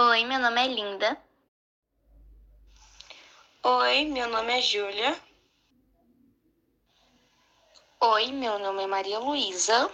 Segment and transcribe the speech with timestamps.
[0.00, 1.20] Oi, meu nome é Linda.
[3.64, 5.20] Oi, meu nome é Júlia.
[8.00, 9.90] Oi, meu nome é Maria Luísa.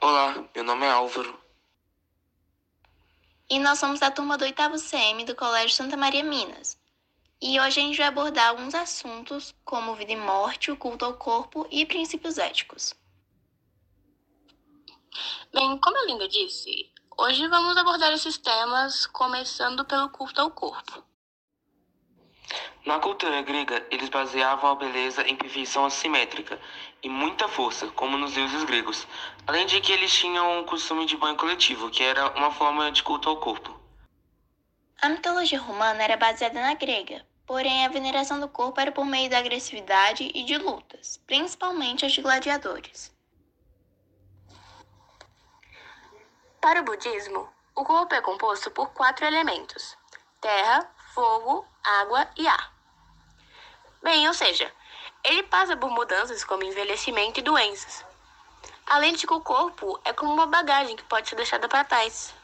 [0.00, 1.42] Olá, meu nome é Álvaro.
[3.50, 6.78] E nós somos da turma do oitavo CM do Colégio Santa Maria Minas.
[7.42, 11.14] E hoje a gente vai abordar alguns assuntos como vida e morte, o culto ao
[11.14, 12.94] corpo e princípios éticos.
[15.52, 16.89] Bem, como a Linda disse,
[17.20, 21.04] hoje vamos abordar esses temas começando pelo culto ao corpo.
[22.86, 26.58] Na cultura grega, eles baseavam a beleza em perfeição assimétrica
[27.02, 29.06] e muita força, como nos deuses gregos,
[29.46, 33.02] além de que eles tinham o costume de banho coletivo, que era uma forma de
[33.02, 33.78] culto ao corpo.
[35.02, 39.28] A mitologia romana era baseada na grega, porém a veneração do corpo era por meio
[39.28, 43.14] da agressividade e de lutas, principalmente as de gladiadores.
[46.60, 49.96] Para o budismo, o corpo é composto por quatro elementos:
[50.42, 52.74] terra, fogo, água e ar.
[54.02, 54.70] Bem, ou seja,
[55.24, 58.04] ele passa por mudanças como envelhecimento e doenças.
[58.86, 62.34] Além de que o corpo é como uma bagagem que pode ser deixada para trás.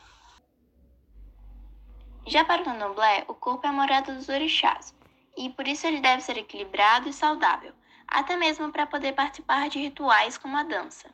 [2.27, 4.95] Já para o candomblé, o corpo é a morada dos orixás,
[5.37, 7.75] e por isso ele deve ser equilibrado e saudável,
[8.09, 11.11] até mesmo para poder participar de rituais como a dança.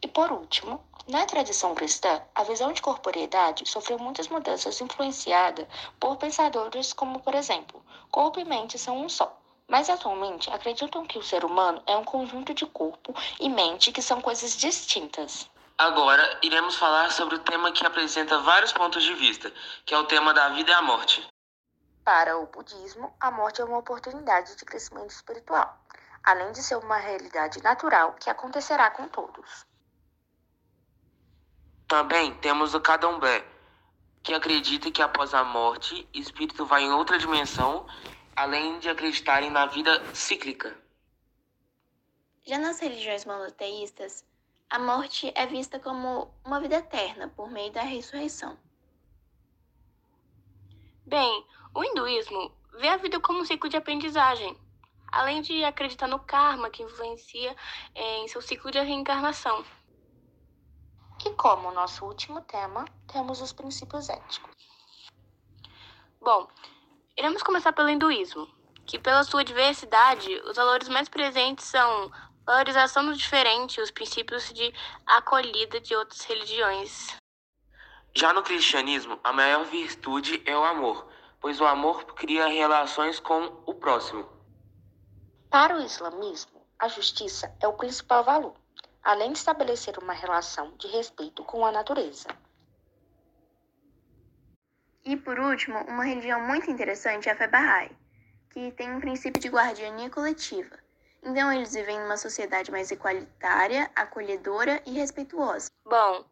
[0.00, 5.68] E por último, na tradição cristã, a visão de corporeidade sofreu muitas mudanças influenciada
[6.00, 9.38] por pensadores como, por exemplo, corpo e mente são um só.
[9.68, 14.00] Mas atualmente acreditam que o ser humano é um conjunto de corpo e mente que
[14.00, 15.50] são coisas distintas.
[15.76, 19.52] Agora, iremos falar sobre o tema que apresenta vários pontos de vista,
[19.84, 21.26] que é o tema da vida e a morte.
[22.02, 25.78] Para o budismo, a morte é uma oportunidade de crescimento espiritual,
[26.22, 29.66] além de ser uma realidade natural que acontecerá com todos.
[31.94, 33.46] Também temos o Candomblé,
[34.20, 37.86] que acredita que após a morte, o espírito vai em outra dimensão,
[38.34, 40.76] além de acreditarem na vida cíclica.
[42.44, 44.26] Já nas religiões monoteístas,
[44.68, 48.58] a morte é vista como uma vida eterna por meio da ressurreição.
[51.06, 54.58] Bem, o hinduísmo vê a vida como um ciclo de aprendizagem,
[55.12, 57.54] além de acreditar no karma que influencia
[57.94, 59.64] em seu ciclo de reencarnação.
[61.24, 64.50] E como nosso último tema, temos os princípios éticos.
[66.20, 66.46] Bom,
[67.16, 68.46] iremos começar pelo hinduísmo,
[68.84, 72.10] que pela sua diversidade, os valores mais presentes são
[72.44, 74.72] valorização do diferente e os princípios de
[75.06, 77.16] acolhida de outras religiões.
[78.14, 81.08] Já no cristianismo, a maior virtude é o amor,
[81.40, 84.28] pois o amor cria relações com o próximo.
[85.48, 88.63] Para o islamismo, a justiça é o principal valor
[89.04, 92.26] além de estabelecer uma relação de respeito com a natureza.
[95.04, 97.94] E por último, uma religião muito interessante é a fé Bahá'í,
[98.50, 100.78] que tem um princípio de guardiania coletiva.
[101.22, 105.70] Então eles vivem numa sociedade mais igualitária, acolhedora e respeituosa.
[105.84, 106.24] Bom,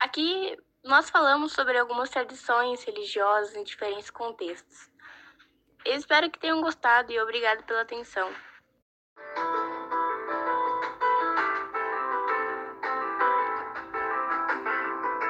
[0.00, 4.90] aqui nós falamos sobre algumas tradições religiosas em diferentes contextos.
[5.84, 8.32] Eu espero que tenham gostado e obrigado pela atenção.